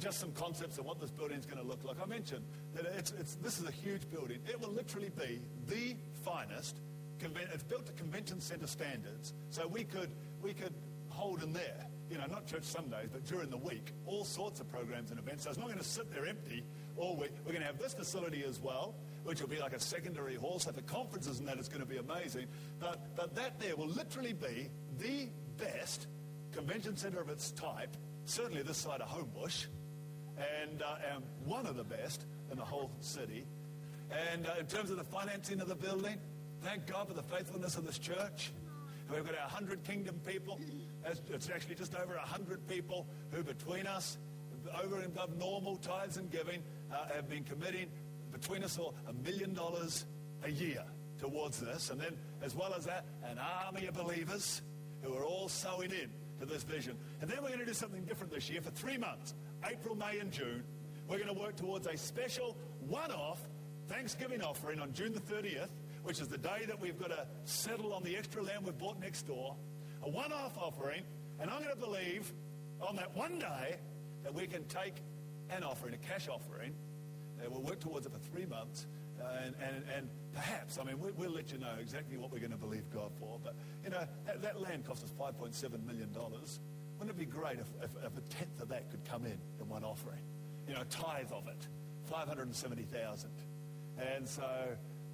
[0.00, 1.96] just some concepts of what this building is going to look like.
[2.02, 4.38] I mentioned that it's, it's, this is a huge building.
[4.46, 6.76] It will literally be the finest.
[7.18, 9.34] Conven- it's built to convention center standards.
[9.50, 10.10] So we could,
[10.42, 10.74] we could
[11.08, 14.70] hold in there, you know, not church Sundays, but during the week, all sorts of
[14.70, 15.44] programs and events.
[15.44, 16.62] So it's not going to sit there empty
[16.96, 17.32] all week.
[17.44, 20.60] We're going to have this facility as well, which will be like a secondary hall.
[20.60, 22.46] So for conferences and that, it's going to be amazing.
[22.78, 26.06] But, but that there will literally be the best
[26.52, 29.66] convention center of its type, certainly this side of Homebush,
[30.62, 33.44] and, uh, one of the best in the whole city.
[34.10, 36.18] And uh, in terms of the financing of the building,
[36.62, 38.52] thank God for the faithfulness of this church.
[39.12, 40.60] We've got our 100 kingdom people.
[41.04, 44.18] It's actually just over 100 people who, between us,
[44.82, 47.90] over and above normal tithes and giving, uh, have been committing
[48.30, 50.04] between us all a million dollars
[50.44, 50.84] a year
[51.18, 51.90] towards this.
[51.90, 54.62] And then, as well as that, an army of believers
[55.02, 56.96] who are all sewing in to this vision.
[57.20, 59.34] And then we're going to do something different this year for three months
[59.68, 60.62] April, May, and June.
[61.08, 62.56] We're going to work towards a special
[62.86, 63.40] one off
[63.88, 65.70] Thanksgiving offering on June the 30th,
[66.02, 69.00] which is the day that we've got to settle on the extra land we've bought
[69.00, 69.56] next door.
[70.02, 71.02] A one off offering.
[71.40, 72.32] And I'm going to believe
[72.80, 73.76] on that one day
[74.22, 74.94] that we can take
[75.50, 76.74] an offering, a cash offering,
[77.42, 78.86] and we'll work towards it for three months.
[79.42, 82.52] And, and, and perhaps, I mean, we, will let you know exactly what we're going
[82.52, 83.38] to believe God for.
[83.42, 86.08] But, you know, that, that land cost us $5.7 million.
[86.98, 89.68] Wouldn't it be great if, if, if, a tenth of that could come in in
[89.68, 90.22] one offering?
[90.66, 91.66] You know, a tithe of it,
[92.10, 93.30] 570000
[93.98, 94.44] And so,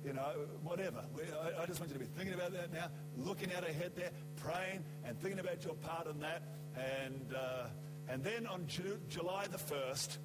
[0.05, 1.05] you know, whatever.
[1.15, 3.93] We, I, I, just want you to be thinking about that now, looking out ahead
[3.97, 6.43] there, praying and thinking about your part in that.
[6.77, 7.67] And, uh,
[8.09, 10.19] and then on Ju- July the 1st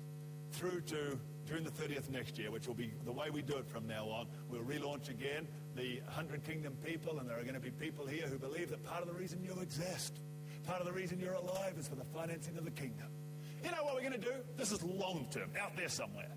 [0.52, 3.68] through to June the 30th next year, which will be the way we do it
[3.68, 4.28] from now on.
[4.50, 8.28] We'll relaunch again the 100 Kingdom people, and there are going to be people here
[8.28, 10.20] who believe that part of the reason you exist,
[10.68, 13.08] part of the reason you're alive is for the financing of the kingdom.
[13.64, 14.34] You know what we're going to do?
[14.58, 16.30] This is long term, out there somewhere.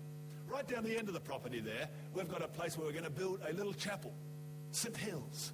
[0.47, 3.03] Right down the end of the property there, we've got a place where we're going
[3.03, 4.15] to build a little chapel,
[4.71, 4.97] St.
[4.97, 5.53] Hills.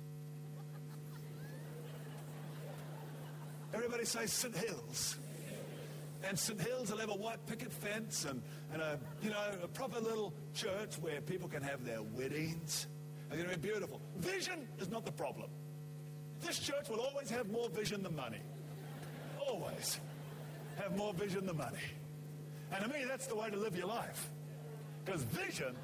[3.74, 4.56] Everybody say St.
[4.56, 5.18] Hills.
[6.24, 6.60] And St.
[6.60, 8.42] Hills will have a white picket fence and,
[8.74, 12.88] and a, you know, a proper little church where people can have their weddings.
[13.30, 14.02] It's going to be beautiful.
[14.18, 15.50] Vision is not the problem.
[16.42, 18.42] This church will always have more vision than money.
[19.48, 20.00] Always
[20.82, 21.78] have more vision than money.
[22.72, 24.30] And to me, that's the way to live your life.
[25.06, 25.76] Because vision,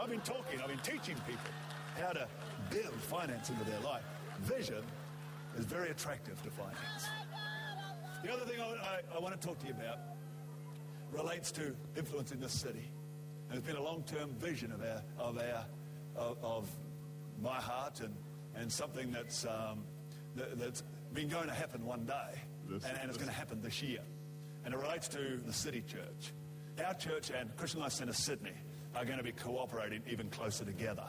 [0.00, 1.50] I've been talking, I've been teaching people
[2.00, 2.26] how to
[2.70, 4.02] build finance into their life.
[4.42, 4.82] Vision
[5.58, 7.08] is very attractive to finance.
[8.22, 9.98] The other thing I, I, I want to talk to you about
[11.10, 12.90] relates to influencing this city.
[13.48, 15.66] And it's been a long-term vision of our, of our,
[16.16, 16.68] of, of
[17.42, 18.14] my heart and,
[18.54, 19.84] and something that's, um,
[20.36, 20.82] that, has
[21.14, 22.42] been going to happen one day.
[22.68, 24.00] This, and, and it's going to happen this year.
[24.66, 26.32] And it relates to the city church.
[26.84, 28.52] Our church and Christian Life Centre Sydney
[28.94, 31.06] are going to be cooperating even closer together.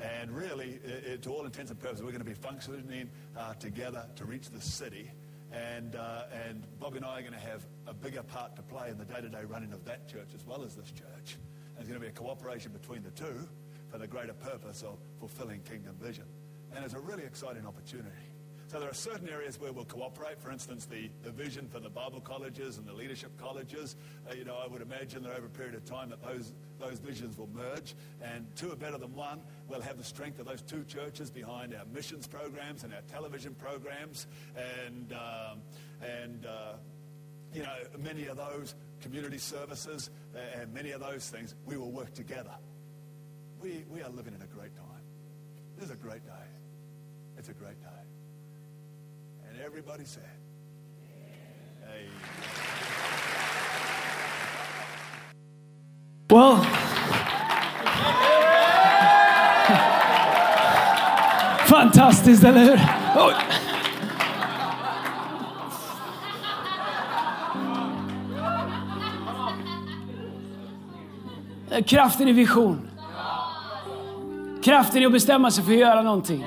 [0.00, 3.54] And really, it, it, to all intents and purposes, we're going to be functioning uh,
[3.54, 5.10] together to reach the city
[5.54, 8.90] and, uh, and Bobby and I are going to have a bigger part to play
[8.90, 11.36] in the day-to-day running of that church as well as this church.
[11.36, 13.48] And there's going to be a cooperation between the two
[13.90, 16.24] for the greater purpose of fulfilling kingdom vision.
[16.74, 18.10] And it's a really exciting opportunity.
[18.68, 20.40] So there are certain areas where we'll cooperate.
[20.40, 23.96] For instance, the, the vision for the Bible colleges and the leadership colleges.
[24.28, 26.98] Uh, you know, I would imagine that over a period of time that those, those
[26.98, 27.94] visions will merge.
[28.22, 29.42] And two are better than one.
[29.68, 33.54] We'll have the strength of those two churches behind our missions programs and our television
[33.54, 34.26] programs.
[34.56, 35.62] And, um,
[36.02, 36.72] and uh,
[37.52, 40.10] you know, many of those community services
[40.58, 42.54] and many of those things, we will work together.
[43.60, 44.84] We, we are living in a great time.
[45.76, 46.32] This is a great day.
[47.38, 48.13] It's a great day.
[49.54, 50.24] And everybody said,
[51.84, 52.10] Amen.
[56.28, 56.56] Well,
[61.66, 62.80] fantastiskt, eller hur?
[63.16, 63.32] Oh.
[71.86, 72.90] Kraften i vision.
[74.64, 76.46] Kraften i att bestämma sig för att göra någonting.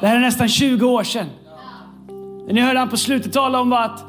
[0.00, 1.26] Det här är nästan 20 år sedan.
[2.46, 4.04] Det ni hörde han på slutet tala om var att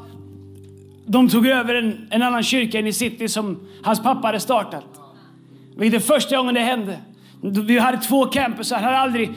[1.06, 4.84] de tog över en, en annan kyrka i city som hans pappa hade startat.
[5.76, 6.98] Vilket är första gången det hände.
[7.42, 8.72] Vi hade två campus.
[8.72, 9.30] Han hade aldrig,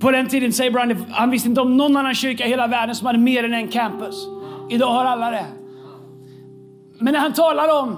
[0.00, 2.94] på den tiden säger Brian, han visste inte om någon annan kyrka i hela världen
[2.94, 4.26] som hade mer än en campus.
[4.70, 5.46] Idag har alla det.
[6.98, 7.96] Men när han talar om,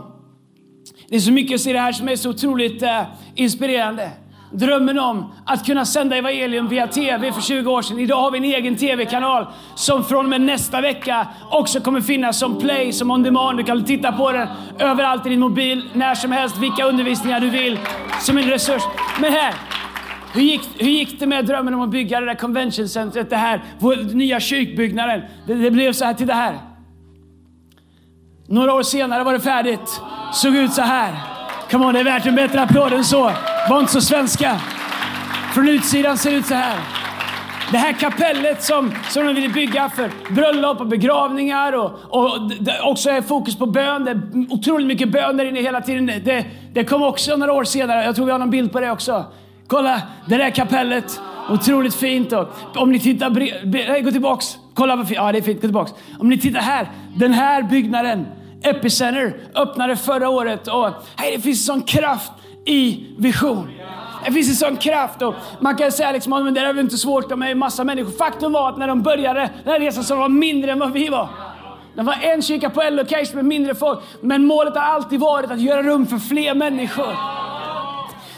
[1.09, 3.03] det är så mycket i det här som är så otroligt uh,
[3.35, 4.11] inspirerande
[4.51, 7.99] drömmen om att kunna sända evangelium via TV för 20 år sedan.
[7.99, 12.39] Idag har vi en egen TV-kanal som från och med nästa vecka också kommer finnas
[12.39, 13.59] som play, som on demand.
[13.59, 17.51] Du kan titta på den överallt i din mobil, när som helst, vilka undervisningar du
[17.51, 17.79] vill,
[18.21, 18.83] som en resurs.
[19.21, 19.55] Men här,
[20.35, 23.65] hur gick, hur gick det med drömmen om att bygga det där conventioncentret, det här,
[23.79, 25.21] vår nya kyrkbyggnaden?
[25.47, 26.59] Det, det blev så här till det här.
[28.47, 30.01] Några år senare var det färdigt.
[30.33, 31.15] Såg ut så här.
[31.71, 33.33] Come on, det är värt en bättre applåd än så.
[33.69, 34.61] Var inte så svenska.
[35.55, 36.79] Från utsidan ser det ut så här.
[37.73, 42.81] Det här kapellet som, som de ville bygga för bröllop och begravningar och, och det
[42.81, 44.05] också är fokus på bön.
[44.05, 44.21] Det är
[44.51, 46.07] otroligt mycket bön där inne hela tiden.
[46.07, 48.05] Det, det kom också några år senare.
[48.05, 49.25] Jag tror vi har någon bild på det också.
[49.67, 51.21] Kolla, det där kapellet.
[51.51, 52.33] Otroligt fint.
[52.33, 53.31] Och om ni tittar...
[53.89, 54.57] Nej, gå tillbaks.
[54.75, 55.17] Kolla vad fint.
[55.17, 55.61] Ja, det är fint.
[55.61, 55.93] Gå tillbaks.
[56.19, 56.91] Om ni tittar här.
[57.17, 58.27] Den här byggnaden
[58.63, 62.33] Epicenter öppnade förra året och hej, det finns en sån kraft
[62.71, 63.69] i vision.
[64.25, 66.97] Det finns en sån kraft och man kan säga liksom, men det är väl inte
[66.97, 68.11] svårt, de är ju massa människor.
[68.11, 70.93] Faktum var att när de började den här resan så var de mindre än vad
[70.93, 71.29] vi var.
[71.95, 75.51] Det var en kyrka på en location med mindre folk, men målet har alltid varit
[75.51, 77.17] att göra rum för fler människor.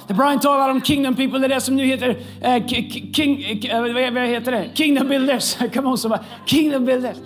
[0.06, 2.66] Det Brian talar om Kingdom People, det är det som nu heter eh,
[3.12, 3.80] King, eh,
[4.12, 4.70] vad heter det?
[4.74, 5.56] Kingdom Builders.
[5.74, 7.16] Come on, så bara, Kingdom Builders.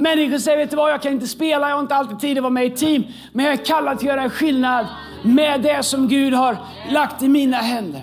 [0.00, 2.42] Människor säger, vet du vad, jag kan inte spela, jag har inte alltid tid att
[2.42, 3.04] vara med i team.
[3.32, 4.86] Men jag är kallad att göra en skillnad
[5.22, 6.56] med det som Gud har
[6.90, 8.02] lagt i mina händer.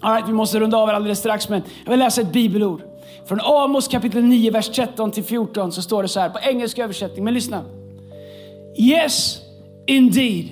[0.00, 2.82] All right, vi måste runda av alldeles strax, men jag vill läsa ett bibelord.
[3.28, 6.78] Från Amos kapitel 9, vers 13 till 14 så står det så här på engelsk
[6.78, 7.24] översättning.
[7.24, 7.64] Men lyssna.
[8.78, 9.38] Yes,
[9.86, 10.48] indeed,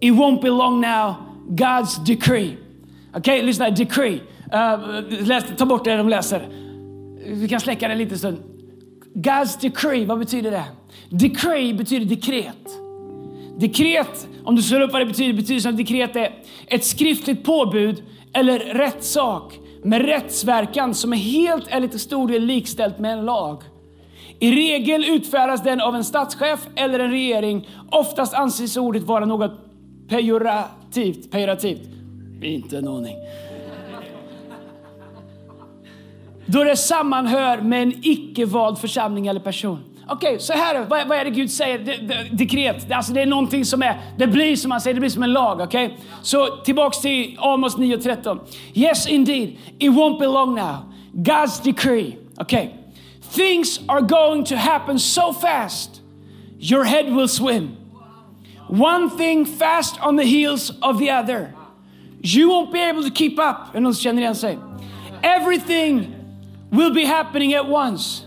[0.00, 1.14] it won't be long now,
[1.48, 2.56] God's decree.
[3.10, 4.20] Okej, okay, lyssna, decree.
[4.54, 6.48] Uh, läs, ta bort det de läser.
[7.26, 8.49] Vi kan släcka det en liten stund.
[9.14, 10.64] God's decree, vad betyder det?
[11.10, 12.80] Decree betyder dekret.
[13.58, 16.34] Dekret, om du slår upp vad det betyder, betyder som dekret är
[16.66, 22.98] ett skriftligt påbud eller rättssak med rättsverkan som är helt eller till stor del likställt
[22.98, 23.62] med en lag.
[24.38, 27.68] I regel utfärdas den av en statschef eller en regering.
[27.90, 29.52] Oftast anses ordet vara något
[30.08, 31.30] pejorativt.
[31.30, 31.88] Pejorativt.
[32.42, 33.16] Inte en aning.
[36.52, 39.78] Då det sammanhör med en icke-vald församling eller person.
[40.08, 41.78] Okej, okay, så här vad, vad är det Gud säger?
[41.78, 42.88] Det, det, dekret.
[42.88, 45.22] Det, alltså det är någonting som är, det blir som man säger, det blir som
[45.22, 45.60] en lag.
[45.60, 45.86] Okej?
[45.86, 45.98] Okay?
[46.22, 48.38] Så tillbaks till Amos 9.13.
[48.74, 50.76] Yes indeed, it won't be long now.
[51.12, 52.16] God's decree.
[52.38, 52.68] Okay.
[53.32, 56.00] Things are going to happen so fast,
[56.58, 57.76] your head will swim.
[58.68, 61.54] One thing fast on the heels of the other.
[62.22, 63.56] You won't be able to keep up.
[63.70, 64.58] Är det någon som känner igen sig?
[65.22, 66.19] Everything
[66.70, 68.24] will be happening at once.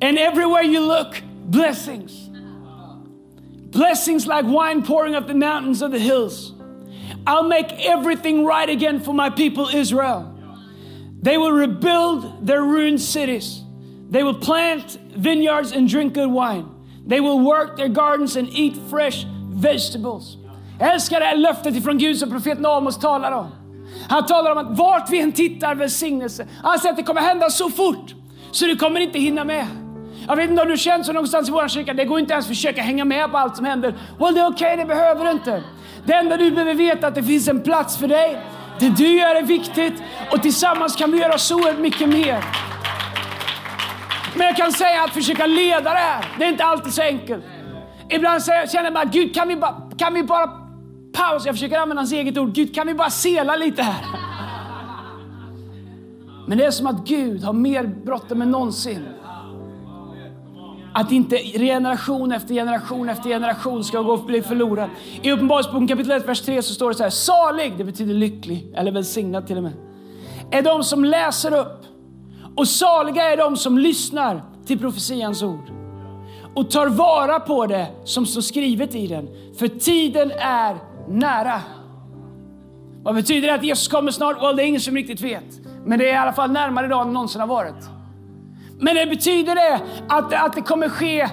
[0.00, 2.28] And everywhere you look, blessings.
[3.70, 6.54] Blessings like wine pouring up the mountains of the hills.
[7.26, 10.34] I'll make everything right again for my people Israel.
[11.20, 13.62] They will rebuild their ruined cities.
[14.08, 16.66] They will plant vineyards and drink good wine.
[17.06, 20.36] They will work their gardens and eat fresh vegetables.
[20.78, 23.57] Älskar det löftet ifrån Gud som profeten Amos talar om.
[24.08, 26.46] Han talar om att vart vi än tittar välsignelse.
[26.62, 28.14] Han säger att det kommer hända så fort
[28.50, 29.66] så du kommer inte hinna med.
[30.28, 32.44] Jag vet inte om du känner så någonstans i vår kyrka, det går inte ens
[32.44, 33.94] att försöka hänga med på allt som händer.
[34.18, 35.62] Well, det är okej, okay, det behöver du inte.
[36.04, 38.40] Det enda du behöver veta är att det finns en plats för dig.
[38.78, 42.44] Det du gör är viktigt och tillsammans kan vi göra så mycket mer.
[44.34, 47.44] Men jag kan säga att försöka leda det här, det är inte alltid så enkelt.
[48.08, 50.67] Ibland känner man, Gud kan vi bara, kan vi bara
[51.18, 51.46] paus.
[51.46, 52.52] Jag försöker använda hans eget ord.
[52.52, 54.04] Gud, kan vi bara sela lite här?
[56.46, 59.08] Men det är som att Gud har mer bråttom än någonsin.
[60.94, 64.90] Att inte generation efter generation efter generation ska gå och bli förlorad.
[65.22, 67.10] I Uppenbarelseboken kapitel 1, vers 3 så står det så här.
[67.10, 69.72] Salig, det betyder lycklig, eller välsignad till och med,
[70.50, 71.84] är de som läser upp.
[72.56, 75.70] Och saliga är de som lyssnar till profetians ord
[76.54, 79.28] och tar vara på det som står skrivet i den.
[79.58, 80.76] För tiden är
[81.10, 81.60] nära.
[83.02, 84.42] Vad betyder det att Jesus kommer snart?
[84.42, 85.60] Well, det är ingen som riktigt vet.
[85.84, 87.88] Men det är i alla fall närmare idag än någonsin har varit.
[88.80, 91.28] Men det betyder det att, att, det kommer ske,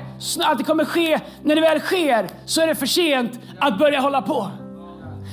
[0.46, 4.00] att det kommer ske, när det väl sker, så är det för sent att börja
[4.00, 4.52] hålla på.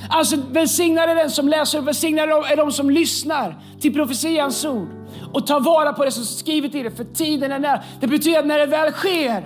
[0.09, 4.87] Alltså välsignade är den som läser och välsignade är de som lyssnar till profetians ord
[5.33, 7.83] och tar vara på det som skrivet i det, för tiden är nära.
[7.99, 9.43] Det betyder att när det väl sker,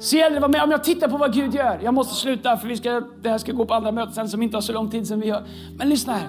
[0.00, 0.62] så gäller det att vara med.
[0.62, 1.80] Om jag tittar på vad Gud gör.
[1.82, 4.42] Jag måste sluta för vi ska, det här ska gå på andra möten sen som
[4.42, 5.44] inte har så lång tid som vi gör.
[5.78, 6.28] Men lyssna här.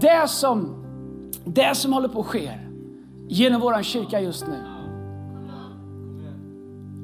[0.00, 0.84] Det som,
[1.44, 2.50] det som håller på att ske
[3.28, 4.56] genom vår kyrka just nu.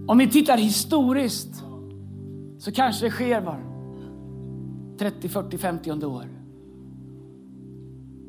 [0.06, 1.62] Om vi tittar historiskt
[2.58, 3.60] så kanske det sker var
[4.98, 6.24] 30, 40, 50 år.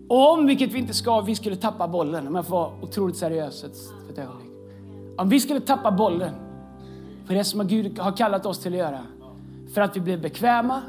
[0.09, 3.17] Och om, vilket vi inte ska, vi skulle tappa bollen, om jag får vara otroligt
[3.17, 3.75] seriös ett,
[4.11, 4.51] ett ögonblick.
[5.17, 6.33] Om vi skulle tappa bollen
[7.25, 8.99] för det som Gud har kallat oss till att göra,
[9.73, 10.81] för att vi blev bekväma,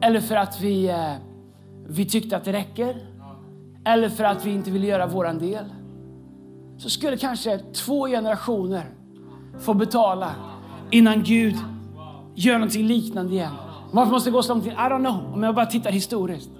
[0.00, 1.14] eller för att vi, eh,
[1.86, 2.96] vi tyckte att det räcker,
[3.84, 5.64] eller för att vi inte ville göra våran del,
[6.78, 8.84] så skulle kanske två generationer
[9.60, 10.30] få betala
[10.90, 11.56] innan Gud
[12.34, 13.52] gör någonting liknande igen.
[13.90, 14.66] Varför måste det gå så långt?
[14.66, 16.50] I don't know, om jag bara tittar historiskt.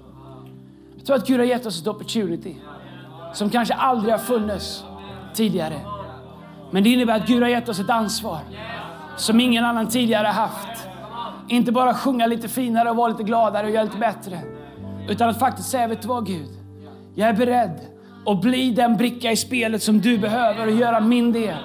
[0.95, 2.55] Jag tror att Gud har gett oss ett opportunity
[3.33, 4.83] som kanske aldrig har funnits
[5.33, 5.81] tidigare.
[6.73, 8.39] Men det innebär att Gud har gett oss ett ansvar
[9.17, 10.87] som ingen annan tidigare haft.
[11.47, 14.39] Inte bara sjunga lite finare och vara lite gladare och göra lite bättre.
[15.09, 16.49] Utan att faktiskt säga, vet du vad Gud?
[17.15, 17.79] Jag är beredd
[18.25, 21.57] att bli den bricka i spelet som du behöver och göra min del.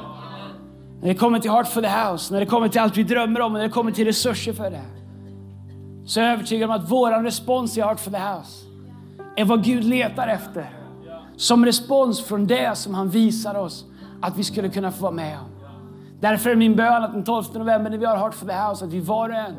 [1.01, 3.41] När det kommer till Heart for the House, när det kommer till allt vi drömmer
[3.41, 4.85] om, när det kommer till resurser för det.
[6.07, 8.67] Så är jag övertygad om att våran respons i Heart for the House
[9.37, 10.71] är vad Gud letar efter.
[11.37, 13.85] Som respons från det som han visar oss
[14.21, 15.59] att vi skulle kunna få vara med om.
[16.21, 18.85] Därför är min bön att den 12 november när vi har Heart for the House,
[18.85, 19.55] att vi var och en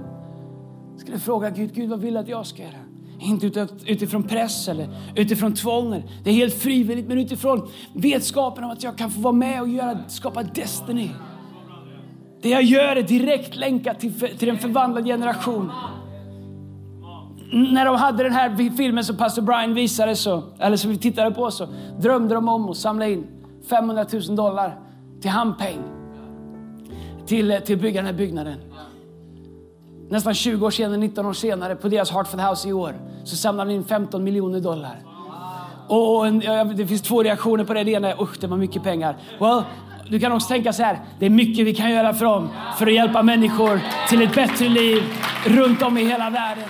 [1.00, 2.72] skulle fråga Gud, Gud vad vill du att jag ska göra?
[3.20, 6.04] Inte utifrån press eller utifrån tvång.
[6.24, 9.68] Det är helt frivilligt, men utifrån vetskapen om att jag kan få vara med och
[9.68, 11.10] göra, skapa Destiny.
[12.42, 15.72] Det jag gör är direkt länkat till, till en förvandlad generation.
[17.52, 21.32] När de hade den här filmen som pastor Brian visade, så, eller som vi tittade
[21.32, 21.68] på, så
[22.00, 23.39] drömde de om att samla in
[23.70, 24.80] 500 000 dollar
[25.22, 25.80] till handpeng
[27.26, 28.60] till, eh, till att bygga den här byggnaden.
[30.10, 32.94] Nästan 20 år senare, 19 år senare, på deras Hartford House i år,
[33.24, 34.96] så samlade de in 15 miljoner dollar.
[35.88, 36.40] Och en,
[36.78, 37.84] det finns två reaktioner på det.
[37.84, 39.18] Det ena är usch, det var mycket pengar.
[39.40, 39.64] Well,
[40.10, 42.88] du kan också tänka så här, det är mycket vi kan göra för dem för
[42.88, 45.04] att hjälpa människor till ett bättre liv
[45.46, 46.70] runt om i hela världen.